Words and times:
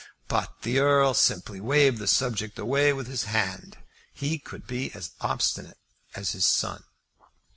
But 0.27 0.63
the 0.63 0.79
Earl 0.79 1.13
simply 1.13 1.59
waived 1.61 1.99
the 1.99 2.07
subject 2.07 2.57
away 2.57 2.91
with 2.91 3.05
his 3.05 3.25
hand. 3.25 3.77
He 4.11 4.39
could 4.39 4.65
be 4.65 4.91
as 4.93 5.11
obstinate 5.21 5.77
as 6.15 6.31
his 6.31 6.47
son. 6.47 6.83